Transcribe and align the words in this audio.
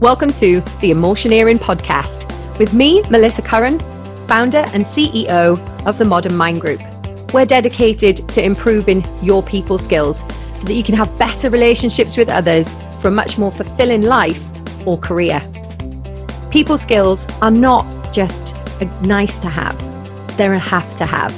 Welcome 0.00 0.32
to 0.32 0.62
the 0.80 0.92
Emotioneering 0.92 1.58
podcast 1.58 2.26
with 2.58 2.72
me, 2.72 3.02
Melissa 3.10 3.42
Curran, 3.42 3.78
founder 4.28 4.64
and 4.72 4.86
CEO 4.86 5.58
of 5.84 5.98
the 5.98 6.06
Modern 6.06 6.38
Mind 6.38 6.62
Group. 6.62 6.80
We're 7.34 7.44
dedicated 7.44 8.26
to 8.30 8.42
improving 8.42 9.04
your 9.22 9.42
people 9.42 9.76
skills 9.76 10.20
so 10.56 10.66
that 10.66 10.72
you 10.72 10.82
can 10.82 10.94
have 10.94 11.18
better 11.18 11.50
relationships 11.50 12.16
with 12.16 12.30
others 12.30 12.74
for 13.02 13.08
a 13.08 13.10
much 13.10 13.36
more 13.36 13.52
fulfilling 13.52 14.00
life 14.00 14.42
or 14.86 14.96
career. 14.96 15.42
People 16.50 16.78
skills 16.78 17.28
are 17.42 17.50
not 17.50 17.84
just 18.10 18.56
a 18.80 18.86
nice 19.06 19.38
to 19.40 19.50
have, 19.50 19.76
they're 20.38 20.54
a 20.54 20.58
have 20.58 20.96
to 20.96 21.04
have. 21.04 21.30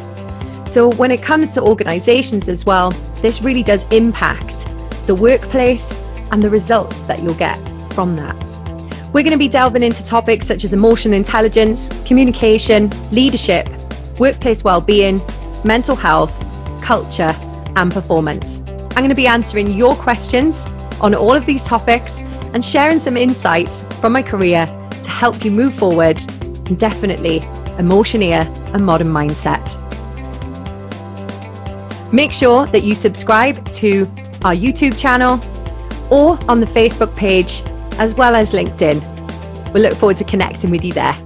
So 0.71 0.89
when 0.89 1.11
it 1.11 1.21
comes 1.21 1.55
to 1.55 1.63
organizations 1.63 2.49
as 2.49 2.65
well, 2.65 2.93
this 3.23 3.43
really 3.43 3.65
does 3.65 3.83
impact 3.91 4.69
the 5.09 5.17
workplace 5.17 5.93
and 6.31 6.41
the 6.41 6.49
results 6.49 7.03
that 7.03 7.25
you'll 7.25 7.35
get 7.35 7.59
from 7.95 8.15
that. 8.15 8.52
We're 9.13 9.25
going 9.25 9.33
to 9.33 9.39
be 9.39 9.51
delving 9.51 9.83
into 9.83 10.02
topics 10.02 10.47
such 10.47 10.65
as 10.65 10.73
emotional 10.73 11.15
intelligence, 11.15 11.91
communication, 12.07 12.91
leadership, 13.11 13.69
workplace 14.19 14.65
well-being, 14.65 15.20
mental 15.65 15.95
health, 15.95 16.33
culture, 16.83 17.37
and 17.77 17.93
performance. 17.93 18.61
I'm 18.61 19.03
going 19.03 19.11
to 19.11 19.15
be 19.15 19.27
answering 19.27 19.70
your 19.73 19.95
questions 19.97 20.65
on 21.03 21.15
all 21.15 21.34
of 21.34 21.45
these 21.45 21.62
topics 21.62 22.20
and 22.55 22.65
sharing 22.65 23.01
some 23.01 23.19
insights 23.19 23.83
from 24.01 24.15
my 24.15 24.23
career 24.23 24.65
to 24.91 25.11
help 25.11 25.45
you 25.45 25.51
move 25.51 25.75
forward 25.75 26.19
and 26.67 26.79
definitely 26.79 27.41
emotioneer 27.77 28.47
a 28.75 28.79
modern 28.79 29.09
mindset. 29.09 29.62
Make 32.15 32.33
sure 32.33 32.67
that 32.67 32.83
you 32.83 32.95
subscribe 32.95 33.70
to 33.73 34.06
our 34.42 34.55
YouTube 34.55 34.98
channel 34.98 35.39
or 36.11 36.39
on 36.48 36.61
the 36.61 36.67
Facebook 36.67 37.15
page 37.15 37.62
as 38.02 38.16
well 38.16 38.34
as 38.34 38.52
LinkedIn. 38.52 39.01
We 39.73 39.80
look 39.80 39.95
forward 39.95 40.16
to 40.16 40.24
connecting 40.24 40.73
with 40.73 40.83
you 40.83 40.92
there. 40.92 41.16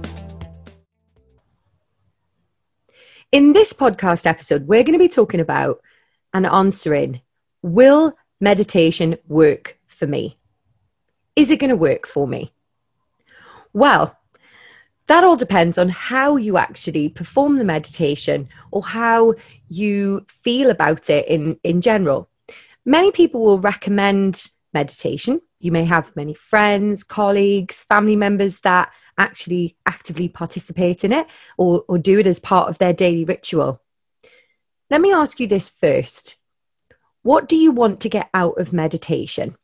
In 3.31 3.51
this 3.51 3.73
podcast 3.73 4.27
episode, 4.27 4.67
we're 4.67 4.83
going 4.83 4.93
to 4.93 4.99
be 4.99 5.09
talking 5.09 5.39
about 5.39 5.81
and 6.35 6.45
answering 6.45 7.21
Will 7.63 8.15
meditation 8.39 9.17
work 9.27 9.79
for 9.87 10.05
me? 10.05 10.37
Is 11.35 11.49
it 11.49 11.57
going 11.57 11.71
to 11.71 11.75
work 11.75 12.05
for 12.05 12.27
me? 12.27 12.53
Well, 13.73 14.15
that 15.07 15.23
all 15.23 15.35
depends 15.35 15.79
on 15.79 15.89
how 15.89 16.35
you 16.35 16.57
actually 16.57 17.09
perform 17.09 17.57
the 17.57 17.65
meditation 17.65 18.49
or 18.69 18.83
how 18.83 19.33
you 19.67 20.27
feel 20.27 20.69
about 20.69 21.09
it 21.09 21.27
in, 21.27 21.59
in 21.63 21.81
general. 21.81 22.29
Many 22.85 23.11
people 23.11 23.43
will 23.43 23.57
recommend 23.57 24.47
meditation. 24.77 25.41
You 25.59 25.71
may 25.71 25.85
have 25.85 26.15
many 26.15 26.35
friends, 26.35 27.03
colleagues, 27.03 27.83
family 27.83 28.15
members 28.15 28.59
that 28.59 28.91
actually 29.17 29.75
actively 29.85 30.29
participate 30.29 31.03
in 31.03 31.11
it 31.11 31.27
or, 31.57 31.83
or 31.87 31.97
do 31.97 32.19
it 32.19 32.27
as 32.27 32.39
part 32.39 32.69
of 32.69 32.77
their 32.77 32.93
daily 32.93 33.25
ritual. 33.25 33.81
Let 34.89 35.01
me 35.01 35.11
ask 35.11 35.39
you 35.39 35.47
this 35.47 35.69
first. 35.69 36.37
What 37.23 37.49
do 37.49 37.57
you 37.57 37.71
want 37.71 38.01
to 38.01 38.09
get 38.09 38.29
out 38.33 38.59
of 38.59 38.71
meditation? 38.71 39.55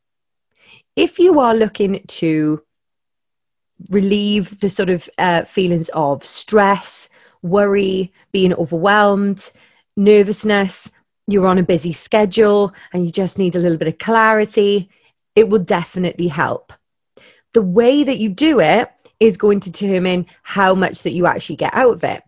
If 0.95 1.19
you 1.19 1.39
are 1.39 1.55
looking 1.55 2.03
to 2.19 2.61
relieve 3.89 4.59
the 4.59 4.69
sort 4.69 4.89
of 4.89 5.09
uh, 5.17 5.43
feelings 5.45 5.89
of 5.93 6.25
stress, 6.25 7.09
worry, 7.41 8.13
being 8.31 8.53
overwhelmed, 8.53 9.49
nervousness, 9.95 10.91
you're 11.27 11.47
on 11.47 11.57
a 11.57 11.63
busy 11.63 11.93
schedule 11.93 12.73
and 12.91 13.05
you 13.05 13.11
just 13.11 13.37
need 13.37 13.55
a 13.55 13.59
little 13.59 13.77
bit 13.77 13.87
of 13.87 13.97
clarity, 13.97 14.89
it 15.35 15.49
will 15.49 15.59
definitely 15.59 16.27
help. 16.27 16.73
The 17.53 17.61
way 17.61 18.03
that 18.03 18.17
you 18.17 18.29
do 18.29 18.59
it 18.59 18.89
is 19.19 19.37
going 19.37 19.59
to 19.61 19.71
determine 19.71 20.27
how 20.41 20.75
much 20.75 21.03
that 21.03 21.13
you 21.13 21.25
actually 21.25 21.57
get 21.57 21.73
out 21.73 21.93
of 21.93 22.03
it. 22.03 22.23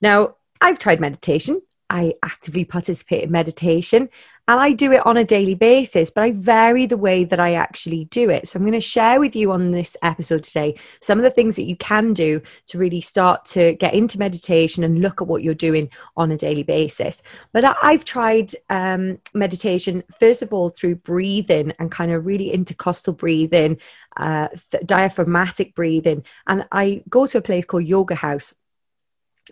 Now, 0.00 0.36
I've 0.60 0.78
tried 0.78 1.00
meditation. 1.00 1.60
I 1.90 2.14
actively 2.22 2.64
participate 2.64 3.24
in 3.24 3.30
meditation 3.30 4.08
and 4.48 4.58
I 4.58 4.72
do 4.72 4.92
it 4.92 5.04
on 5.04 5.18
a 5.18 5.24
daily 5.24 5.54
basis, 5.54 6.08
but 6.08 6.24
I 6.24 6.30
vary 6.30 6.86
the 6.86 6.96
way 6.96 7.24
that 7.24 7.38
I 7.38 7.54
actually 7.54 8.06
do 8.06 8.30
it. 8.30 8.48
So 8.48 8.56
I'm 8.56 8.62
going 8.62 8.72
to 8.72 8.80
share 8.80 9.20
with 9.20 9.36
you 9.36 9.52
on 9.52 9.70
this 9.70 9.94
episode 10.02 10.42
today 10.42 10.76
some 11.02 11.18
of 11.18 11.24
the 11.24 11.30
things 11.30 11.56
that 11.56 11.64
you 11.68 11.76
can 11.76 12.14
do 12.14 12.40
to 12.68 12.78
really 12.78 13.02
start 13.02 13.44
to 13.48 13.74
get 13.74 13.92
into 13.92 14.18
meditation 14.18 14.84
and 14.84 15.02
look 15.02 15.20
at 15.20 15.28
what 15.28 15.42
you're 15.42 15.52
doing 15.52 15.90
on 16.16 16.30
a 16.30 16.36
daily 16.38 16.62
basis. 16.62 17.22
But 17.52 17.76
I've 17.82 18.06
tried 18.06 18.52
um, 18.70 19.18
meditation, 19.34 20.02
first 20.18 20.40
of 20.40 20.54
all, 20.54 20.70
through 20.70 20.96
breathing 20.96 21.74
and 21.78 21.92
kind 21.92 22.10
of 22.10 22.24
really 22.24 22.50
intercostal 22.50 23.12
breathing, 23.12 23.76
uh, 24.16 24.48
th- 24.70 24.86
diaphragmatic 24.86 25.74
breathing. 25.74 26.24
And 26.46 26.66
I 26.72 27.02
go 27.10 27.26
to 27.26 27.36
a 27.36 27.42
place 27.42 27.66
called 27.66 27.84
Yoga 27.84 28.14
House. 28.14 28.54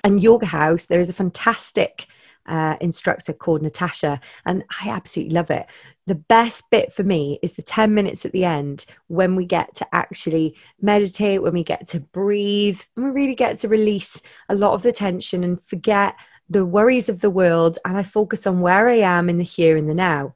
And 0.05 0.23
Yoga 0.23 0.47
House, 0.47 0.87
there 0.87 1.01
is 1.01 1.11
a 1.11 1.15
fantastic 1.15 2.07
uh, 2.47 2.77
instructor 2.81 3.33
called 3.33 3.63
Natasha, 3.63 4.21
and 4.45 4.65
I 4.83 4.91
absolutely 4.91 5.35
love 5.35 5.51
it. 5.51 5.67
The 6.07 6.15
best 6.15 6.71
bit 6.71 6.93
for 6.93 7.03
me 7.03 7.39
is 7.43 7.55
the 7.55 7.63
10 7.63 7.93
minutes 7.93 8.25
at 8.25 8.33
the 8.33 8.45
end 8.45 8.87
when 9.09 9.35
we 9.35 9.45
get 9.45 9.75
to 9.77 9.95
actually 9.95 10.57
meditate, 10.81 11.43
when 11.43 11.55
we 11.55 11.65
get 11.65 11.89
to 11.89 12.01
breathe, 12.01 12.81
and 12.97 13.07
we 13.07 13.11
really 13.11 13.35
get 13.35 13.59
to 13.61 13.69
release 13.69 14.23
a 14.49 14.55
lot 14.55 14.75
of 14.75 14.83
the 14.83 14.93
tension 14.93 15.43
and 15.45 15.63
forget 15.65 16.15
the 16.49 16.65
worries 16.65 17.09
of 17.09 17.21
the 17.21 17.31
world. 17.31 17.79
And 17.85 17.97
I 17.97 18.03
focus 18.03 18.47
on 18.47 18.61
where 18.61 18.89
I 18.89 18.99
am 18.99 19.29
in 19.29 19.39
the 19.39 19.45
here 19.45 19.77
and 19.77 19.89
the 19.89 19.95
now. 19.95 20.35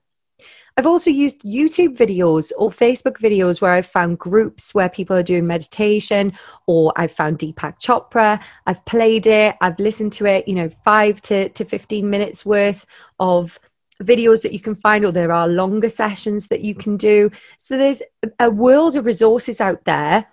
I've 0.77 0.87
also 0.87 1.11
used 1.11 1.43
YouTube 1.43 1.97
videos 1.97 2.53
or 2.57 2.71
Facebook 2.71 3.19
videos 3.19 3.61
where 3.61 3.73
I've 3.73 3.87
found 3.87 4.19
groups 4.19 4.75
where 4.75 4.89
people 4.89 5.17
are 5.17 5.23
doing 5.23 5.47
meditation, 5.47 6.33
or 6.67 6.93
I've 6.97 7.13
found 7.13 7.39
Deepak 7.39 7.81
Chopra. 7.81 8.41
I've 8.67 8.85
played 8.85 9.27
it, 9.27 9.57
I've 9.61 9.79
listened 9.79 10.13
to 10.15 10.27
it, 10.27 10.49
you 10.49 10.55
know, 10.55 10.71
five 10.85 11.21
to, 11.23 11.49
to 11.51 11.65
15 11.65 12.09
minutes 12.09 12.47
worth 12.47 12.87
of 13.19 13.59
videos 14.03 14.43
that 14.43 14.53
you 14.53 14.61
can 14.61 14.75
find, 14.75 15.05
or 15.05 15.13
there 15.13 15.33
are 15.33 15.49
longer 15.49 15.89
sessions 15.89 16.49
that 16.49 16.63
you 16.63 16.75
can 16.75 16.97
do. 16.97 17.31
So 17.59 17.77
there's 17.77 18.03
a 18.39 18.51
world 18.51 18.97
of 18.97 19.07
resources 19.07 19.61
out 19.61 19.85
there 19.85 20.27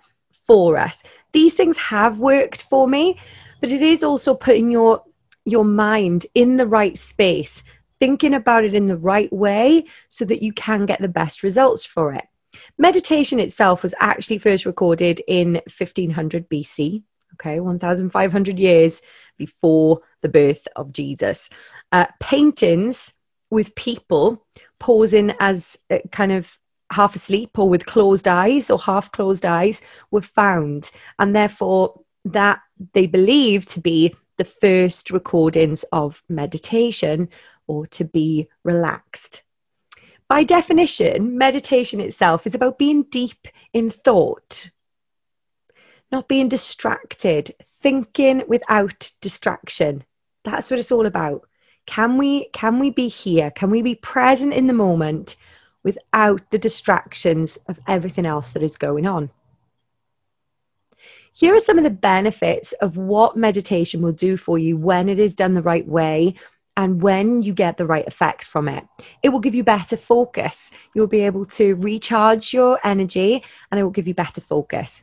for 0.46 0.78
us. 0.78 1.02
These 1.32 1.54
things 1.54 1.76
have 1.76 2.18
worked 2.18 2.62
for 2.62 2.88
me, 2.88 3.18
but 3.60 3.70
it 3.70 3.82
is 3.82 4.02
also 4.02 4.34
putting 4.34 4.70
your 4.70 5.02
your 5.44 5.64
mind 5.64 6.26
in 6.34 6.56
the 6.56 6.66
right 6.66 6.98
space 6.98 7.62
thinking 8.00 8.34
about 8.34 8.64
it 8.64 8.74
in 8.74 8.86
the 8.86 8.96
right 8.96 9.32
way 9.32 9.84
so 10.08 10.24
that 10.24 10.42
you 10.42 10.52
can 10.52 10.86
get 10.86 11.00
the 11.00 11.08
best 11.08 11.42
results 11.42 11.84
for 11.84 12.14
it. 12.14 12.24
Meditation 12.78 13.40
itself 13.40 13.82
was 13.82 13.94
actually 13.98 14.38
first 14.38 14.66
recorded 14.66 15.20
in 15.26 15.54
1500 15.54 16.48
BC, 16.48 17.02
okay, 17.34 17.60
1500 17.60 18.58
years 18.58 19.02
before 19.36 20.00
the 20.22 20.28
birth 20.28 20.66
of 20.76 20.92
Jesus. 20.92 21.50
Uh, 21.92 22.06
paintings 22.20 23.12
with 23.50 23.74
people 23.74 24.44
posing 24.78 25.32
as 25.40 25.78
uh, 25.90 25.98
kind 26.10 26.32
of 26.32 26.58
half 26.90 27.14
asleep 27.14 27.58
or 27.58 27.68
with 27.68 27.86
closed 27.86 28.26
eyes 28.26 28.70
or 28.70 28.78
half 28.78 29.12
closed 29.12 29.44
eyes 29.44 29.82
were 30.10 30.22
found, 30.22 30.90
and 31.18 31.34
therefore 31.34 32.00
that 32.24 32.60
they 32.94 33.06
believe 33.06 33.66
to 33.66 33.80
be 33.80 34.14
the 34.36 34.44
first 34.44 35.10
recordings 35.10 35.84
of 35.92 36.22
meditation 36.28 37.28
or 37.68 37.86
to 37.86 38.04
be 38.04 38.48
relaxed. 38.64 39.44
By 40.28 40.44
definition, 40.44 41.38
meditation 41.38 42.00
itself 42.00 42.46
is 42.46 42.54
about 42.54 42.78
being 42.78 43.04
deep 43.04 43.48
in 43.72 43.90
thought, 43.90 44.70
not 46.12 46.28
being 46.28 46.48
distracted, 46.48 47.54
thinking 47.80 48.42
without 48.48 49.10
distraction. 49.20 50.04
That's 50.44 50.70
what 50.70 50.80
it's 50.80 50.92
all 50.92 51.06
about. 51.06 51.48
Can 51.86 52.18
we 52.18 52.50
can 52.50 52.78
we 52.78 52.90
be 52.90 53.08
here? 53.08 53.50
Can 53.50 53.70
we 53.70 53.80
be 53.80 53.94
present 53.94 54.52
in 54.52 54.66
the 54.66 54.74
moment 54.74 55.36
without 55.82 56.50
the 56.50 56.58
distractions 56.58 57.56
of 57.66 57.80
everything 57.86 58.26
else 58.26 58.52
that 58.52 58.62
is 58.62 58.76
going 58.76 59.06
on? 59.06 59.30
Here 61.32 61.54
are 61.54 61.60
some 61.60 61.78
of 61.78 61.84
the 61.84 61.90
benefits 61.90 62.72
of 62.72 62.96
what 62.96 63.36
meditation 63.36 64.02
will 64.02 64.12
do 64.12 64.36
for 64.36 64.58
you 64.58 64.76
when 64.76 65.08
it 65.08 65.18
is 65.18 65.34
done 65.34 65.54
the 65.54 65.62
right 65.62 65.86
way 65.86 66.34
and 66.78 67.02
when 67.02 67.42
you 67.42 67.52
get 67.52 67.76
the 67.76 67.84
right 67.84 68.06
effect 68.06 68.44
from 68.44 68.68
it, 68.68 68.84
it 69.20 69.30
will 69.30 69.40
give 69.40 69.56
you 69.56 69.64
better 69.64 69.96
focus. 69.96 70.70
You'll 70.94 71.08
be 71.08 71.22
able 71.22 71.44
to 71.46 71.74
recharge 71.74 72.54
your 72.54 72.78
energy 72.84 73.42
and 73.68 73.80
it 73.80 73.82
will 73.82 73.90
give 73.90 74.06
you 74.06 74.14
better 74.14 74.40
focus. 74.40 75.02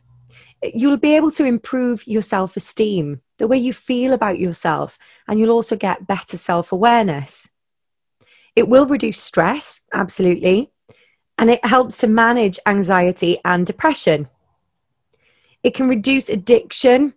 You'll 0.63 0.95
be 0.95 1.17
able 1.17 1.31
to 1.31 1.43
improve 1.43 2.07
your 2.07 2.21
self 2.21 2.55
esteem, 2.55 3.19
the 3.39 3.47
way 3.49 3.57
you 3.57 3.73
feel 3.73 4.13
about 4.13 4.39
yourself, 4.39 4.97
and 5.27 5.37
you'll 5.37 5.51
also 5.51 5.75
get 5.75 6.07
better 6.07 6.37
self 6.37 6.71
awareness. 6.71 7.49
It 8.55 8.69
will 8.69 8.85
reduce 8.85 9.19
stress, 9.19 9.81
absolutely, 9.93 10.71
and 11.37 11.49
it 11.49 11.65
helps 11.65 11.97
to 11.97 12.07
manage 12.07 12.57
anxiety 12.65 13.39
and 13.43 13.67
depression. 13.67 14.29
It 15.61 15.73
can 15.73 15.89
reduce 15.89 16.29
addiction 16.29 17.15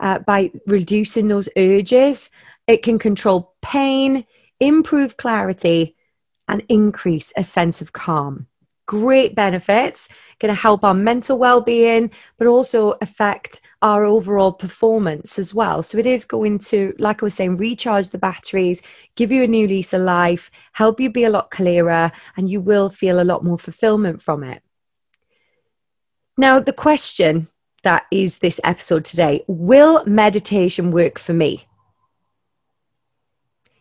uh, 0.00 0.18
by 0.18 0.50
reducing 0.66 1.28
those 1.28 1.48
urges 1.56 2.32
it 2.66 2.82
can 2.82 2.98
control 2.98 3.54
pain, 3.62 4.24
improve 4.60 5.16
clarity, 5.16 5.96
and 6.48 6.62
increase 6.68 7.32
a 7.36 7.44
sense 7.44 7.82
of 7.82 7.92
calm. 7.92 8.46
great 8.86 9.34
benefits, 9.34 10.08
going 10.38 10.54
to 10.54 10.60
help 10.60 10.84
our 10.84 10.94
mental 10.94 11.38
well-being, 11.38 12.10
but 12.38 12.46
also 12.46 12.94
affect 13.00 13.60
our 13.80 14.04
overall 14.04 14.52
performance 14.52 15.38
as 15.38 15.54
well. 15.54 15.82
So 15.82 15.98
it 15.98 16.06
is 16.06 16.24
going 16.24 16.58
to, 16.60 16.94
like 16.98 17.22
I 17.22 17.26
was 17.26 17.34
saying, 17.34 17.56
recharge 17.56 18.10
the 18.10 18.18
batteries, 18.18 18.82
give 19.16 19.32
you 19.32 19.42
a 19.44 19.48
new 19.48 19.66
lease 19.66 19.92
of 19.92 20.02
life, 20.02 20.50
help 20.72 21.00
you 21.00 21.10
be 21.10 21.24
a 21.24 21.30
lot 21.30 21.50
clearer, 21.50 22.12
and 22.36 22.48
you 22.48 22.60
will 22.60 22.90
feel 22.90 23.20
a 23.20 23.24
lot 23.24 23.44
more 23.44 23.58
fulfillment 23.58 24.22
from 24.22 24.44
it. 24.44 24.62
Now, 26.36 26.60
the 26.60 26.72
question 26.72 27.48
that 27.84 28.04
is 28.10 28.38
this 28.38 28.60
episode 28.64 29.04
today 29.04 29.44
will 29.46 30.04
meditation 30.04 30.90
work 30.90 31.18
for 31.18 31.32
me? 31.32 31.66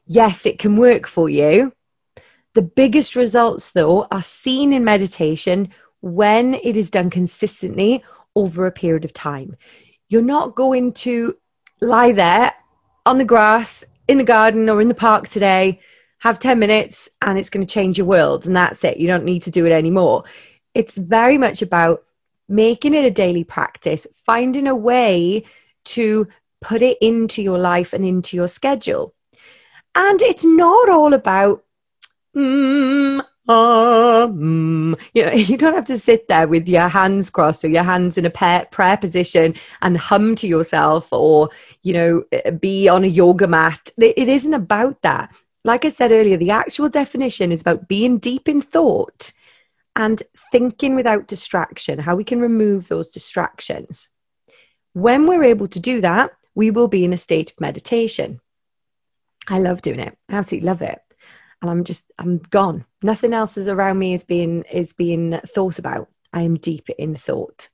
Yes, 0.06 0.46
it 0.46 0.60
can 0.60 0.76
work 0.76 1.08
for 1.08 1.30
you. 1.30 1.74
The 2.54 2.62
biggest 2.62 3.16
results, 3.16 3.72
though, 3.72 4.06
are 4.12 4.22
seen 4.22 4.74
in 4.74 4.84
meditation 4.84 5.70
when 6.02 6.54
it 6.56 6.76
is 6.76 6.90
done 6.90 7.10
consistently 7.10 8.04
over 8.36 8.68
a 8.68 8.72
period 8.72 9.06
of 9.06 9.14
time. 9.14 9.56
You're 10.10 10.22
not 10.22 10.56
going 10.56 10.94
to 10.94 11.38
lie 11.82 12.12
there 12.12 12.54
on 13.06 13.18
the 13.18 13.26
grass, 13.26 13.84
in 14.08 14.18
the 14.18 14.24
garden, 14.24 14.70
or 14.70 14.82
in 14.82 14.88
the 14.88 14.94
park 14.94 15.28
today, 15.28 15.80
have 16.20 16.40
10 16.40 16.60
minutes, 16.60 17.10
and 17.22 17.38
it's 17.38 17.50
going 17.50 17.66
to 17.66 17.74
change 17.74 17.98
your 17.98 18.08
world, 18.08 18.46
and 18.46 18.56
that's 18.56 18.84
it. 18.84 18.98
You 18.98 19.08
don't 19.08 19.26
need 19.26 19.44
to 19.44 19.52
do 19.52 19.66
it 19.66 19.72
anymore. 19.72 20.26
It's 20.74 20.98
very 20.98 21.38
much 21.38 21.62
about 21.62 22.04
making 22.48 22.94
it 22.94 23.06
a 23.06 23.12
daily 23.12 23.44
practice, 23.44 24.06
finding 24.26 24.68
a 24.68 24.76
way 24.76 25.46
to 25.86 26.28
put 26.62 26.82
it 26.82 26.98
into 27.02 27.42
your 27.42 27.58
life 27.58 27.94
and 27.94 28.06
into 28.06 28.36
your 28.38 28.48
schedule. 28.48 29.14
And 29.96 30.22
it's 30.22 30.44
not 30.44 30.90
all 30.90 31.14
about, 31.14 31.64
mm, 32.36 33.24
um, 33.48 34.96
you 35.14 35.26
know, 35.26 35.32
you 35.34 35.58
don't 35.58 35.76
have 35.76 35.86
to 35.86 36.00
sit 36.00 36.28
there 36.28 36.48
with 36.48 36.68
your 36.68 36.88
hands 36.88 37.30
crossed 37.30 37.64
or 37.64 37.70
your 37.70 37.84
hands 37.84 38.18
in 38.18 38.26
a 38.26 38.30
prayer 38.30 38.98
position 38.98 39.56
and 39.82 39.98
hum 39.98 40.36
to 40.36 40.48
yourself 40.48 41.12
or, 41.12 41.50
you 41.84 41.94
know, 41.94 42.24
be 42.60 42.88
on 42.88 43.04
a 43.04 43.08
yoga 43.08 43.48
mat. 43.48 43.92
It 43.98 44.30
isn't 44.30 44.54
about 44.54 45.02
that. 45.02 45.34
Like 45.66 45.86
I 45.86 45.90
said 45.90 46.12
earlier, 46.12 46.38
the 46.38 46.52
actual 46.52 46.90
definition 46.90 47.52
is 47.52 47.62
about 47.62 47.88
being 47.88 48.18
deep 48.18 48.50
in 48.50 48.62
thought 48.62 49.32
and 49.96 50.22
thinking 50.52 50.96
without 50.96 51.28
distraction, 51.28 52.00
how 52.00 52.16
we 52.16 52.24
can 52.24 52.42
remove 52.42 52.88
those 52.88 53.12
distractions. 53.12 54.10
When 54.94 55.28
we're 55.28 55.44
able 55.44 55.68
to 55.68 55.80
do 55.80 56.02
that, 56.02 56.32
we 56.56 56.72
will 56.72 56.88
be 56.88 57.06
in 57.06 57.14
a 57.14 57.18
state 57.18 57.52
of 57.52 57.62
meditation. 57.62 58.40
I 59.48 59.60
love 59.60 59.82
doing 59.82 60.00
it. 60.00 60.18
I 60.30 60.36
absolutely 60.36 60.68
love 60.68 60.82
it. 60.82 61.00
And 61.62 61.70
I'm 61.70 61.84
just 61.84 62.12
I'm 62.18 62.38
gone. 62.38 62.86
Nothing 63.02 63.34
else 63.34 63.58
is 63.58 63.68
around 63.68 64.00
me 64.00 64.14
is 64.14 64.24
being 64.24 64.64
is 64.64 64.94
being 64.94 65.40
thought 65.48 65.80
about. 65.80 66.10
I 66.32 66.42
am 66.42 66.58
deep 66.58 66.90
in 66.90 67.16
thought. 67.16 67.70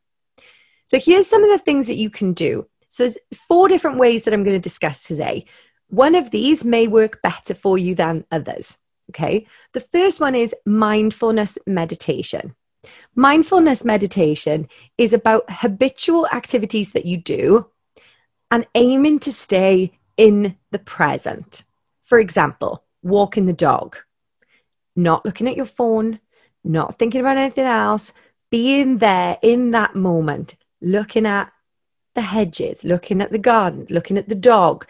So 0.86 1.00
here's 1.00 1.28
some 1.28 1.44
of 1.44 1.50
the 1.50 1.64
things 1.64 1.88
that 1.88 1.98
you 1.98 2.10
can 2.10 2.34
do. 2.34 2.68
So 2.90 3.04
there's 3.04 3.18
four 3.48 3.68
different 3.68 4.00
ways 4.00 4.24
that 4.24 4.34
I'm 4.34 4.44
going 4.44 4.56
to 4.56 4.60
discuss 4.60 5.04
today. 5.04 5.46
One 5.88 6.16
of 6.16 6.32
these 6.32 6.64
may 6.64 6.88
work 6.88 7.22
better 7.22 7.54
for 7.54 7.78
you 7.78 7.96
than 7.96 8.26
others. 8.32 8.78
Okay. 9.12 9.48
The 9.74 9.82
first 9.82 10.20
one 10.20 10.36
is 10.36 10.56
mindfulness 10.66 11.58
meditation. 11.66 12.56
Mindfulness 13.16 13.84
meditation 13.84 14.70
is 14.98 15.14
about 15.14 15.46
habitual 15.50 16.28
activities 16.28 16.92
that 16.94 17.06
you 17.06 17.18
do 17.18 17.70
and 18.52 18.68
aiming 18.76 19.20
to 19.20 19.34
stay 19.34 20.00
in 20.20 20.58
the 20.72 20.80
present. 20.80 21.64
For 22.04 22.20
example, 22.20 22.84
walking 23.02 23.46
the 23.46 23.54
dog, 23.54 23.96
not 24.94 25.26
looking 25.26 25.48
at 25.48 25.56
your 25.56 25.66
phone, 25.66 26.20
not 26.62 27.00
thinking 27.00 27.22
about 27.22 27.38
anything 27.38 27.64
else, 27.64 28.12
being 28.52 28.98
there 28.98 29.38
in 29.42 29.72
that 29.72 29.96
moment, 29.96 30.56
looking 30.82 31.26
at 31.26 31.54
the 32.16 32.22
hedges, 32.22 32.84
looking 32.84 33.22
at 33.22 33.32
the 33.32 33.40
garden, 33.40 33.88
looking 33.90 34.18
at 34.18 34.28
the 34.28 34.36
dog, 34.36 34.86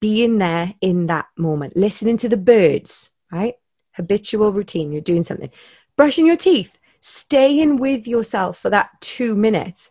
being 0.00 0.36
there 0.36 0.74
in 0.82 1.06
that 1.06 1.28
moment, 1.38 1.78
listening 1.78 2.18
to 2.18 2.28
the 2.28 2.36
birds, 2.36 3.08
right? 3.32 3.54
Habitual 3.92 4.52
routine, 4.52 4.92
you're 4.92 5.00
doing 5.00 5.24
something. 5.24 5.50
Brushing 5.96 6.26
your 6.26 6.36
teeth, 6.36 6.76
staying 7.00 7.78
with 7.78 8.06
yourself 8.06 8.58
for 8.58 8.68
that 8.68 8.90
two 9.00 9.34
minutes. 9.34 9.90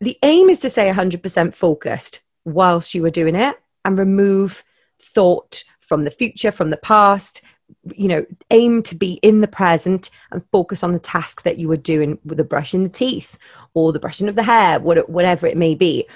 The 0.00 0.18
aim 0.22 0.48
is 0.48 0.60
to 0.60 0.70
stay 0.70 0.90
100% 0.90 1.54
focused 1.54 2.20
whilst 2.46 2.94
you 2.94 3.04
are 3.04 3.10
doing 3.10 3.34
it 3.34 3.56
and 3.86 3.98
remove 3.98 4.64
thought 5.00 5.64
from 5.80 6.04
the 6.04 6.10
future, 6.10 6.50
from 6.50 6.70
the 6.70 6.76
past. 6.76 7.40
You 7.94 8.08
know, 8.08 8.26
aim 8.50 8.82
to 8.84 8.94
be 8.94 9.14
in 9.14 9.40
the 9.40 9.48
present 9.48 10.10
and 10.30 10.44
focus 10.52 10.82
on 10.82 10.92
the 10.92 10.98
task 10.98 11.42
that 11.42 11.58
you 11.58 11.68
were 11.68 11.76
doing 11.76 12.18
with 12.24 12.38
the 12.38 12.44
brushing 12.44 12.82
the 12.82 12.88
teeth 12.88 13.38
or 13.72 13.92
the 13.92 13.98
brushing 13.98 14.28
of 14.28 14.34
the 14.34 14.42
hair, 14.42 14.78
whatever 14.80 15.46
it 15.46 15.56
may 15.56 15.74
be. 15.74 16.06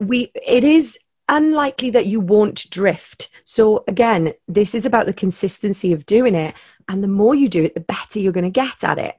We, 0.00 0.32
it 0.34 0.64
is 0.64 0.98
unlikely 1.28 1.90
that 1.90 2.06
you 2.06 2.20
won't 2.20 2.70
drift. 2.70 3.30
So 3.44 3.84
again, 3.86 4.32
this 4.46 4.74
is 4.74 4.86
about 4.86 5.06
the 5.06 5.12
consistency 5.12 5.92
of 5.92 6.06
doing 6.06 6.34
it. 6.34 6.54
And 6.88 7.02
the 7.02 7.08
more 7.08 7.34
you 7.34 7.48
do 7.48 7.64
it, 7.64 7.74
the 7.74 7.80
better 7.80 8.18
you're 8.18 8.32
going 8.32 8.44
to 8.44 8.50
get 8.50 8.84
at 8.84 8.98
it. 8.98 9.16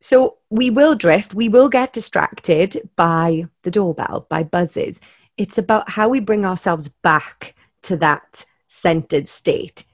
So 0.00 0.38
we 0.48 0.70
will 0.70 0.94
drift, 0.94 1.34
we 1.34 1.48
will 1.48 1.68
get 1.68 1.92
distracted 1.92 2.88
by 2.94 3.46
the 3.62 3.70
doorbell, 3.70 4.26
by 4.28 4.44
buzzes. 4.44 5.00
It's 5.38 5.56
about 5.56 5.88
how 5.88 6.08
we 6.08 6.20
bring 6.20 6.44
ourselves 6.44 6.88
back 6.88 7.54
to 7.82 7.96
that 7.98 8.44
centered 8.66 9.28
state, 9.28 9.84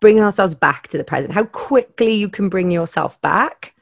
bringing 0.00 0.22
ourselves 0.22 0.54
back 0.54 0.88
to 0.88 0.98
the 0.98 1.04
present, 1.04 1.32
how 1.32 1.44
quickly 1.44 2.14
you 2.14 2.28
can 2.28 2.48
bring 2.48 2.70
yourself 2.70 3.20
back, 3.22 3.74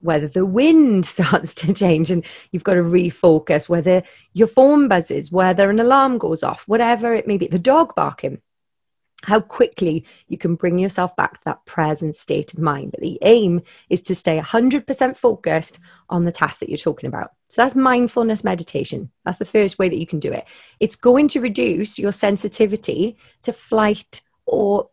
whether 0.00 0.28
the 0.28 0.44
wind 0.44 1.06
starts 1.14 1.54
to 1.54 1.72
change 1.72 2.10
and 2.10 2.24
you've 2.50 2.64
got 2.64 2.74
to 2.74 2.82
refocus, 2.82 3.68
whether 3.68 4.02
your 4.34 4.48
phone 4.48 4.88
buzzes, 4.88 5.32
whether 5.32 5.70
an 5.70 5.80
alarm 5.80 6.18
goes 6.18 6.42
off, 6.42 6.64
whatever 6.66 7.14
it 7.14 7.26
may 7.26 7.38
be, 7.38 7.46
the 7.46 7.58
dog 7.58 7.94
barking 7.94 8.40
how 9.22 9.40
quickly 9.40 10.04
you 10.28 10.38
can 10.38 10.54
bring 10.54 10.78
yourself 10.78 11.16
back 11.16 11.34
to 11.34 11.44
that 11.44 11.64
present 11.64 12.14
state 12.16 12.52
of 12.52 12.60
mind. 12.60 12.92
But 12.92 13.00
the 13.00 13.18
aim 13.22 13.62
is 13.90 14.02
to 14.02 14.14
stay 14.14 14.38
100% 14.38 15.16
focused 15.16 15.80
on 16.08 16.24
the 16.24 16.32
task 16.32 16.60
that 16.60 16.68
you're 16.68 16.78
talking 16.78 17.08
about. 17.08 17.32
So 17.48 17.62
that's 17.62 17.74
mindfulness 17.74 18.44
meditation. 18.44 19.10
That's 19.24 19.38
the 19.38 19.44
first 19.44 19.78
way 19.78 19.88
that 19.88 19.98
you 19.98 20.06
can 20.06 20.20
do 20.20 20.32
it. 20.32 20.46
It's 20.78 20.96
going 20.96 21.28
to 21.28 21.40
reduce 21.40 21.98
your 21.98 22.12
sensitivity 22.12 23.16
to 23.42 23.52
flight 23.52 24.20
or 24.46 24.90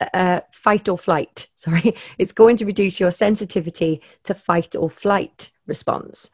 uh, 0.00 0.40
fight 0.52 0.88
or 0.88 0.98
flight. 0.98 1.46
Sorry, 1.54 1.94
it's 2.18 2.32
going 2.32 2.56
to 2.58 2.66
reduce 2.66 2.98
your 2.98 3.10
sensitivity 3.10 4.02
to 4.24 4.34
fight 4.34 4.74
or 4.74 4.90
flight 4.90 5.50
response. 5.66 6.30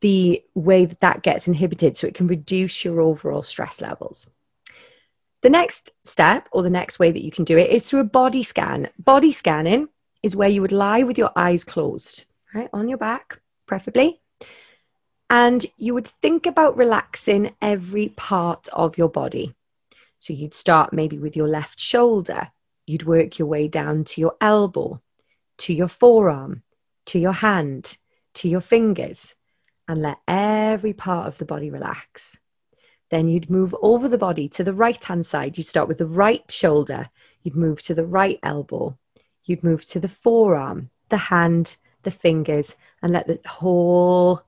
The 0.00 0.44
way 0.54 0.84
that 0.84 1.00
that 1.00 1.22
gets 1.22 1.48
inhibited, 1.48 1.96
so 1.96 2.06
it 2.06 2.14
can 2.14 2.26
reduce 2.26 2.84
your 2.84 3.00
overall 3.00 3.42
stress 3.42 3.80
levels. 3.80 4.28
The 5.44 5.50
next 5.50 5.92
step, 6.04 6.48
or 6.52 6.62
the 6.62 6.70
next 6.70 6.98
way 6.98 7.12
that 7.12 7.22
you 7.22 7.30
can 7.30 7.44
do 7.44 7.58
it, 7.58 7.68
is 7.68 7.84
through 7.84 8.00
a 8.00 8.04
body 8.04 8.42
scan. 8.42 8.88
Body 8.98 9.30
scanning 9.30 9.88
is 10.22 10.34
where 10.34 10.48
you 10.48 10.62
would 10.62 10.72
lie 10.72 11.02
with 11.02 11.18
your 11.18 11.32
eyes 11.36 11.64
closed, 11.64 12.24
right, 12.54 12.70
on 12.72 12.88
your 12.88 12.96
back, 12.96 13.42
preferably. 13.66 14.22
And 15.28 15.66
you 15.76 15.92
would 15.92 16.08
think 16.22 16.46
about 16.46 16.78
relaxing 16.78 17.54
every 17.60 18.08
part 18.08 18.70
of 18.72 18.96
your 18.96 19.10
body. 19.10 19.54
So 20.18 20.32
you'd 20.32 20.54
start 20.54 20.94
maybe 20.94 21.18
with 21.18 21.36
your 21.36 21.48
left 21.48 21.78
shoulder, 21.78 22.48
you'd 22.86 23.04
work 23.04 23.38
your 23.38 23.48
way 23.48 23.68
down 23.68 24.04
to 24.04 24.22
your 24.22 24.36
elbow, 24.40 25.02
to 25.58 25.74
your 25.74 25.88
forearm, 25.88 26.62
to 27.08 27.18
your 27.18 27.34
hand, 27.34 27.98
to 28.36 28.48
your 28.48 28.62
fingers, 28.62 29.34
and 29.88 30.00
let 30.00 30.16
every 30.26 30.94
part 30.94 31.26
of 31.26 31.36
the 31.36 31.44
body 31.44 31.68
relax. 31.68 32.38
Then 33.14 33.28
you'd 33.28 33.48
move 33.48 33.76
over 33.80 34.08
the 34.08 34.18
body 34.18 34.48
to 34.48 34.64
the 34.64 34.72
right 34.72 35.04
hand 35.04 35.24
side. 35.24 35.56
You'd 35.56 35.68
start 35.68 35.86
with 35.86 35.98
the 35.98 36.04
right 36.24 36.42
shoulder. 36.50 37.08
You'd 37.44 37.54
move 37.54 37.80
to 37.82 37.94
the 37.94 38.04
right 38.04 38.40
elbow. 38.42 38.98
You'd 39.44 39.62
move 39.62 39.84
to 39.90 40.00
the 40.00 40.08
forearm, 40.08 40.90
the 41.10 41.16
hand, 41.16 41.76
the 42.02 42.10
fingers, 42.10 42.74
and 43.00 43.12
let 43.12 43.28
the 43.28 43.38
whole 43.46 44.42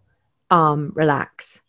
arm 0.50 0.90
relax. 0.96 1.60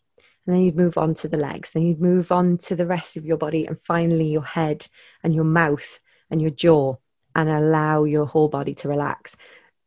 And 0.44 0.56
then 0.56 0.62
you'd 0.64 0.74
move 0.74 0.98
on 0.98 1.14
to 1.14 1.28
the 1.28 1.36
legs. 1.36 1.70
Then 1.70 1.84
you'd 1.84 2.00
move 2.00 2.32
on 2.32 2.58
to 2.66 2.74
the 2.74 2.86
rest 2.86 3.16
of 3.16 3.24
your 3.24 3.36
body 3.36 3.66
and 3.66 3.80
finally 3.84 4.32
your 4.32 4.42
head 4.42 4.84
and 5.22 5.32
your 5.32 5.44
mouth 5.44 6.00
and 6.32 6.42
your 6.42 6.50
jaw 6.50 6.96
and 7.36 7.48
allow 7.48 8.02
your 8.02 8.26
whole 8.26 8.48
body 8.48 8.74
to 8.74 8.88
relax. 8.88 9.36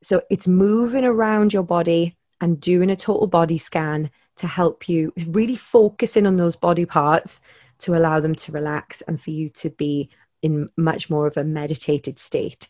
So 0.02 0.22
it's 0.30 0.48
moving 0.48 1.04
around 1.04 1.52
your 1.52 1.64
body 1.64 2.16
and 2.40 2.62
doing 2.62 2.90
a 2.90 2.96
total 2.96 3.28
body 3.28 3.58
scan 3.58 4.12
to 4.42 4.48
help 4.48 4.90
you 4.90 5.14
really 5.28 5.56
focus 5.56 6.18
in 6.18 6.28
on 6.28 6.36
those 6.36 6.56
body 6.56 6.86
parts 6.86 7.42
to 7.80 7.96
allow 7.96 8.20
them 8.20 8.36
to 8.36 8.52
relax 8.52 9.02
and 9.02 9.22
for 9.22 9.32
you 9.32 9.50
to 9.50 9.70
be 9.70 10.10
in 10.42 10.70
much 10.76 11.10
more 11.10 11.28
of 11.28 11.38
a 11.38 11.44
meditated 11.44 12.20
state. 12.20 12.68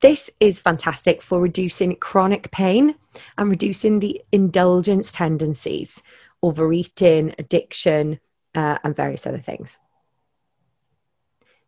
This 0.00 0.30
is 0.40 0.60
fantastic 0.60 1.22
for 1.22 1.40
reducing 1.40 1.96
chronic 1.96 2.50
pain 2.50 2.94
and 3.38 3.48
reducing 3.48 4.00
the 4.00 4.22
indulgence 4.32 5.12
tendencies, 5.12 6.02
overeating, 6.42 7.34
addiction, 7.38 8.20
uh, 8.54 8.78
and 8.84 8.94
various 8.94 9.26
other 9.26 9.38
things. 9.38 9.78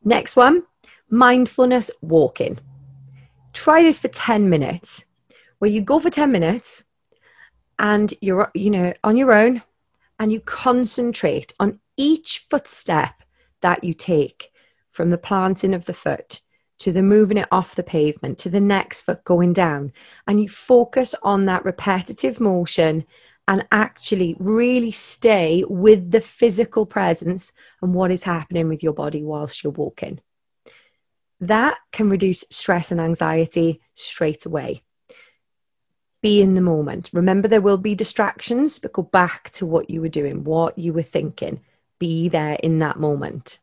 Next 0.05 0.37
one 0.37 0.65
mindfulness 1.09 1.91
walking. 2.01 2.59
try 3.53 3.83
this 3.83 3.99
for 4.01 4.09
10 4.09 4.51
minutes, 4.51 5.05
where 5.59 5.71
you 5.71 5.81
go 5.81 5.99
for 6.01 6.11
10 6.11 6.31
minutes 6.31 6.85
and 7.79 8.13
you're, 8.21 8.51
you 8.55 8.71
know, 8.71 8.93
on 9.05 9.17
your 9.17 9.33
own 9.33 9.63
and 10.19 10.33
you 10.33 10.41
concentrate 10.41 11.55
on 11.61 11.81
each 11.97 12.47
footstep 12.51 13.15
that 13.61 13.85
you 13.85 13.95
take 13.95 14.51
from 14.93 15.11
the 15.11 15.19
planting 15.19 15.75
of 15.75 15.85
the 15.85 15.93
foot 15.93 16.41
to 16.79 16.93
the 16.93 17.03
moving 17.03 17.39
it 17.39 17.49
off 17.51 17.75
the 17.75 17.83
pavement 17.83 18.39
to 18.39 18.51
the 18.51 18.61
next 18.61 19.03
foot 19.03 19.25
going 19.25 19.53
down 19.53 19.93
and 20.27 20.41
you 20.41 20.49
focus 20.49 21.15
on 21.23 21.47
that 21.47 21.65
repetitive 21.65 22.41
motion 22.41 23.05
and 23.49 23.67
actually 23.71 24.37
really 24.39 24.91
stay 24.91 25.65
with 25.67 26.11
the 26.11 26.21
physical 26.21 26.85
presence 26.85 27.53
and 27.81 27.95
what 27.95 28.11
is 28.11 28.23
happening 28.23 28.69
with 28.69 28.83
your 28.83 28.93
body 28.93 29.23
whilst 29.23 29.63
you're 29.63 29.73
walking. 29.73 30.21
That 31.41 31.77
can 31.93 32.11
reduce 32.11 32.45
stress 32.51 32.93
and 32.93 33.01
anxiety 33.01 33.81
straight 33.95 34.47
away. 34.47 34.83
Be 36.27 36.43
in 36.43 36.55
the 36.55 36.61
moment. 36.61 37.11
Remember, 37.13 37.47
there 37.47 37.61
will 37.61 37.77
be 37.77 37.95
distractions, 37.95 38.81
but 38.81 38.93
go 38.93 39.03
back 39.03 39.51
to 39.51 39.65
what 39.65 39.91
you 39.91 40.01
were 40.01 40.09
doing, 40.09 40.43
what 40.43 40.77
you 40.77 40.93
were 40.93 41.05
thinking. 41.05 41.61
Be 42.01 42.29
there 42.29 42.55
in 42.55 42.81
that 42.81 42.99
moment. 42.99 43.61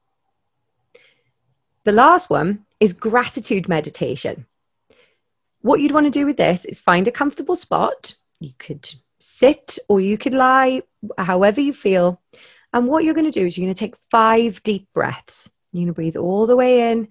The 1.84 1.91
last 1.91 2.29
one 2.29 2.65
is 2.79 2.93
gratitude 2.93 3.67
meditation. 3.67 4.46
What 5.60 5.82
you'd 5.82 5.91
want 5.91 6.05
to 6.05 6.20
do 6.20 6.25
with 6.25 6.38
this 6.38 6.63
is 6.63 6.79
find 6.79 7.05
a 7.05 7.12
comfortable 7.12 7.58
spot. 7.58 8.15
You 8.39 8.53
could 8.58 8.89
sit 9.20 9.77
or 9.89 10.00
you 10.00 10.17
could 10.17 10.34
lie, 10.34 10.84
however 11.17 11.60
you 11.60 11.74
feel. 11.74 12.22
And 12.72 12.88
what 12.88 13.03
you're 13.03 13.13
going 13.13 13.29
to 13.29 13.39
do 13.39 13.46
is 13.46 13.58
you're 13.58 13.65
going 13.65 13.75
to 13.75 13.86
take 13.86 13.98
five 14.10 14.63
deep 14.63 14.88
breaths. 14.93 15.51
You're 15.74 15.82
going 15.82 15.88
to 15.88 15.93
breathe 15.96 16.15
all 16.15 16.48
the 16.48 16.55
way 16.55 16.91
in, 16.91 17.10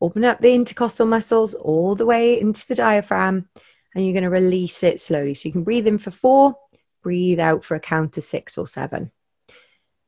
open 0.00 0.24
up 0.24 0.40
the 0.40 0.54
intercostal 0.54 1.06
muscles 1.06 1.54
all 1.54 1.96
the 1.96 2.06
way 2.06 2.40
into 2.40 2.64
the 2.68 2.76
diaphragm, 2.76 3.48
and 3.94 4.04
you're 4.04 4.14
going 4.14 4.24
to 4.24 4.30
release 4.30 4.82
it 4.82 5.00
slowly. 5.00 5.34
So 5.34 5.48
you 5.48 5.52
can 5.52 5.64
breathe 5.64 5.86
in 5.86 5.98
for 5.98 6.10
four, 6.10 6.56
breathe 7.02 7.40
out 7.40 7.64
for 7.64 7.74
a 7.74 7.80
count 7.80 8.16
of 8.18 8.24
six 8.24 8.58
or 8.58 8.66
seven. 8.66 9.10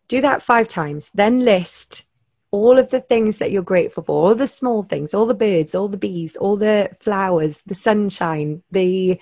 Do 0.08 0.20
that 0.20 0.42
five 0.42 0.68
times, 0.68 1.10
then 1.14 1.40
list 1.40 2.04
all 2.50 2.78
of 2.78 2.88
the 2.88 3.00
things 3.00 3.38
that 3.38 3.50
you're 3.50 3.62
grateful 3.62 4.04
for, 4.04 4.28
all 4.28 4.34
the 4.34 4.46
small 4.46 4.84
things, 4.84 5.12
all 5.12 5.26
the 5.26 5.34
birds, 5.34 5.74
all 5.74 5.88
the 5.88 5.96
bees, 5.96 6.36
all 6.36 6.56
the 6.56 6.90
flowers, 7.00 7.62
the 7.66 7.74
sunshine, 7.74 8.62
the 8.70 9.20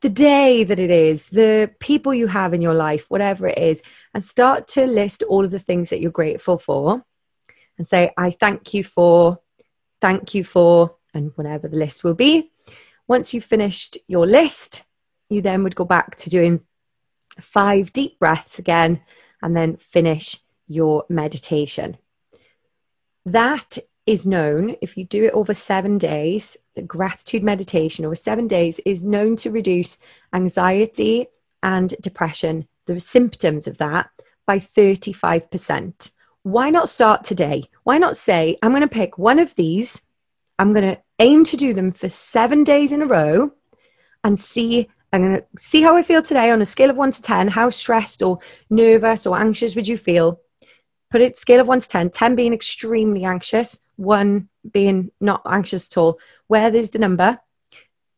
the 0.00 0.08
day 0.10 0.64
that 0.64 0.78
it 0.78 0.90
is, 0.90 1.28
the 1.30 1.70
people 1.80 2.12
you 2.12 2.26
have 2.26 2.52
in 2.52 2.60
your 2.60 2.74
life, 2.74 3.06
whatever 3.08 3.46
it 3.46 3.56
is, 3.56 3.82
and 4.12 4.22
start 4.22 4.68
to 4.68 4.84
list 4.84 5.22
all 5.22 5.46
of 5.46 5.50
the 5.50 5.58
things 5.58 5.90
that 5.90 6.00
you're 6.00 6.10
grateful 6.10 6.58
for 6.58 7.02
and 7.78 7.88
say, 7.88 8.10
I 8.14 8.30
thank 8.30 8.74
you 8.74 8.84
for, 8.84 9.38
thank 10.02 10.34
you 10.34 10.44
for, 10.44 10.96
and 11.14 11.32
whatever 11.36 11.68
the 11.68 11.78
list 11.78 12.04
will 12.04 12.12
be. 12.14 12.52
Once 13.06 13.34
you've 13.34 13.44
finished 13.44 13.98
your 14.08 14.26
list, 14.26 14.84
you 15.28 15.42
then 15.42 15.62
would 15.62 15.76
go 15.76 15.84
back 15.84 16.16
to 16.16 16.30
doing 16.30 16.60
five 17.40 17.92
deep 17.92 18.18
breaths 18.18 18.58
again 18.58 19.02
and 19.42 19.56
then 19.56 19.76
finish 19.76 20.38
your 20.66 21.04
meditation. 21.08 21.96
That 23.26 23.78
is 24.06 24.26
known, 24.26 24.76
if 24.82 24.96
you 24.96 25.04
do 25.04 25.24
it 25.24 25.32
over 25.32 25.54
seven 25.54 25.98
days, 25.98 26.56
the 26.74 26.82
gratitude 26.82 27.42
meditation 27.42 28.04
over 28.04 28.14
seven 28.14 28.46
days 28.46 28.80
is 28.84 29.02
known 29.02 29.36
to 29.36 29.50
reduce 29.50 29.98
anxiety 30.32 31.28
and 31.62 31.94
depression, 32.00 32.68
the 32.86 33.00
symptoms 33.00 33.66
of 33.66 33.78
that, 33.78 34.10
by 34.46 34.58
35%. 34.58 36.10
Why 36.42 36.68
not 36.68 36.90
start 36.90 37.24
today? 37.24 37.64
Why 37.82 37.96
not 37.96 38.18
say, 38.18 38.58
I'm 38.62 38.72
going 38.72 38.82
to 38.82 38.88
pick 38.88 39.16
one 39.16 39.38
of 39.38 39.54
these, 39.54 40.02
I'm 40.58 40.72
going 40.72 40.94
to 40.94 41.02
aim 41.18 41.44
to 41.44 41.56
do 41.56 41.74
them 41.74 41.92
for 41.92 42.08
seven 42.08 42.64
days 42.64 42.92
in 42.92 43.02
a 43.02 43.06
row 43.06 43.52
and 44.22 44.38
see. 44.38 44.88
I'm 45.12 45.22
going 45.22 45.36
to 45.36 45.46
see 45.56 45.80
how 45.82 45.96
I 45.96 46.02
feel 46.02 46.22
today 46.22 46.50
on 46.50 46.60
a 46.60 46.66
scale 46.66 46.90
of 46.90 46.96
1 46.96 47.12
to 47.12 47.22
10. 47.22 47.46
How 47.48 47.70
stressed 47.70 48.22
or 48.22 48.40
nervous 48.68 49.26
or 49.26 49.38
anxious 49.38 49.76
would 49.76 49.86
you 49.86 49.96
feel? 49.96 50.40
put 51.14 51.20
it 51.20 51.36
scale 51.36 51.60
of 51.60 51.68
1 51.68 51.78
to 51.78 51.88
10 51.88 52.10
10 52.10 52.34
being 52.34 52.52
extremely 52.52 53.24
anxious 53.24 53.78
1 53.94 54.48
being 54.72 55.12
not 55.20 55.42
anxious 55.46 55.86
at 55.86 55.96
all 55.96 56.18
where 56.48 56.72
there's 56.72 56.90
the 56.90 56.98
number 56.98 57.38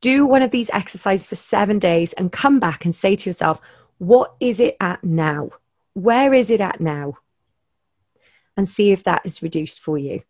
do 0.00 0.24
one 0.24 0.40
of 0.40 0.50
these 0.50 0.70
exercises 0.72 1.26
for 1.26 1.36
seven 1.36 1.78
days 1.78 2.14
and 2.14 2.32
come 2.32 2.58
back 2.58 2.86
and 2.86 2.94
say 2.94 3.14
to 3.14 3.28
yourself 3.28 3.60
what 3.98 4.34
is 4.40 4.60
it 4.60 4.78
at 4.80 5.04
now 5.04 5.50
where 5.92 6.32
is 6.32 6.48
it 6.48 6.62
at 6.62 6.80
now 6.80 7.18
and 8.56 8.66
see 8.66 8.92
if 8.92 9.04
that 9.04 9.20
is 9.26 9.42
reduced 9.42 9.80
for 9.80 9.98
you 9.98 10.22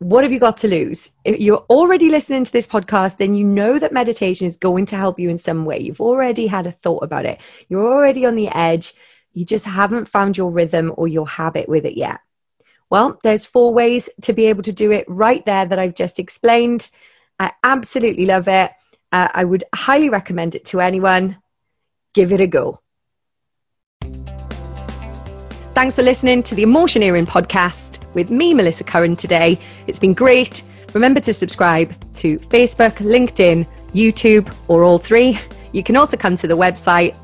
what 0.00 0.24
have 0.24 0.32
you 0.32 0.38
got 0.38 0.56
to 0.56 0.68
lose? 0.68 1.10
If 1.26 1.40
you're 1.40 1.66
already 1.68 2.08
listening 2.08 2.44
to 2.44 2.52
this 2.52 2.66
podcast, 2.66 3.18
then 3.18 3.34
you 3.34 3.44
know 3.44 3.78
that 3.78 3.92
meditation 3.92 4.46
is 4.46 4.56
going 4.56 4.86
to 4.86 4.96
help 4.96 5.18
you 5.18 5.28
in 5.28 5.36
some 5.36 5.66
way. 5.66 5.80
You've 5.80 6.00
already 6.00 6.46
had 6.46 6.66
a 6.66 6.72
thought 6.72 7.02
about 7.02 7.26
it. 7.26 7.38
You're 7.68 7.92
already 7.92 8.24
on 8.24 8.34
the 8.34 8.48
edge. 8.48 8.94
You 9.34 9.44
just 9.44 9.66
haven't 9.66 10.08
found 10.08 10.38
your 10.38 10.52
rhythm 10.52 10.90
or 10.96 11.06
your 11.06 11.28
habit 11.28 11.68
with 11.68 11.84
it 11.84 11.98
yet. 11.98 12.20
Well, 12.88 13.18
there's 13.22 13.44
four 13.44 13.74
ways 13.74 14.08
to 14.22 14.32
be 14.32 14.46
able 14.46 14.62
to 14.62 14.72
do 14.72 14.90
it 14.90 15.04
right 15.06 15.44
there 15.44 15.66
that 15.66 15.78
I've 15.78 15.94
just 15.94 16.18
explained. 16.18 16.90
I 17.38 17.52
absolutely 17.62 18.24
love 18.24 18.48
it. 18.48 18.70
Uh, 19.12 19.28
I 19.34 19.44
would 19.44 19.64
highly 19.74 20.08
recommend 20.08 20.54
it 20.54 20.64
to 20.66 20.80
anyone. 20.80 21.36
Give 22.14 22.32
it 22.32 22.40
a 22.40 22.46
go. 22.46 22.80
Thanks 25.74 25.96
for 25.96 26.02
listening 26.02 26.42
to 26.44 26.54
the 26.54 26.62
Emotioneering 26.62 27.26
podcast 27.26 27.89
with 28.14 28.30
me, 28.30 28.54
Melissa 28.54 28.84
Curran, 28.84 29.16
today. 29.16 29.58
It's 29.86 29.98
been 29.98 30.14
great. 30.14 30.62
Remember 30.92 31.20
to 31.20 31.32
subscribe 31.32 31.92
to 32.14 32.38
Facebook, 32.38 32.94
LinkedIn, 32.96 33.66
YouTube, 33.94 34.52
or 34.68 34.82
all 34.84 34.98
three. 34.98 35.38
You 35.72 35.82
can 35.82 35.96
also 35.96 36.16
come 36.16 36.36
to 36.36 36.48
the 36.48 36.56
website 36.56 37.16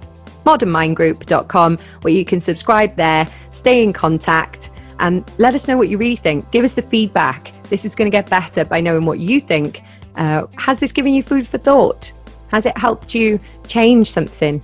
modernmindgroup.com, 0.46 1.78
where 2.02 2.14
you 2.14 2.24
can 2.24 2.40
subscribe 2.40 2.96
there, 2.96 3.28
stay 3.50 3.82
in 3.82 3.92
contact, 3.92 4.70
and 5.00 5.30
let 5.38 5.54
us 5.54 5.68
know 5.68 5.76
what 5.76 5.88
you 5.88 5.98
really 5.98 6.16
think. 6.16 6.50
Give 6.52 6.64
us 6.64 6.72
the 6.72 6.82
feedback. 6.82 7.52
This 7.68 7.84
is 7.84 7.94
going 7.94 8.10
to 8.10 8.16
get 8.16 8.30
better 8.30 8.64
by 8.64 8.80
knowing 8.80 9.04
what 9.04 9.18
you 9.18 9.40
think. 9.40 9.82
Uh, 10.14 10.46
has 10.56 10.78
this 10.78 10.92
given 10.92 11.12
you 11.12 11.22
food 11.22 11.46
for 11.46 11.58
thought? 11.58 12.12
Has 12.48 12.64
it 12.64 12.78
helped 12.78 13.14
you 13.14 13.40
change 13.66 14.10
something? 14.10 14.60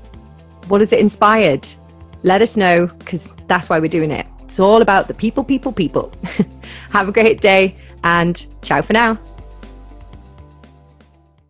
What 0.69 0.81
has 0.81 0.93
it 0.93 1.01
inspired? 1.01 1.69
Let 2.23 2.41
us 2.41 2.57
know 2.57 2.87
because 2.87 3.33
that's 3.49 3.69
why 3.69 3.81
we're 3.81 3.89
doing 3.89 4.13
it. 4.13 4.27
It's 4.53 4.61
all 4.61 4.83
about 4.83 5.09
the 5.09 5.15
people, 5.15 5.45
people, 5.45 5.73
people. 5.73 6.13
Have 6.91 7.09
a 7.09 7.13
great 7.13 7.41
day 7.41 7.75
and 8.05 8.37
ciao 8.61 8.83
for 8.83 8.93
now. 8.93 9.19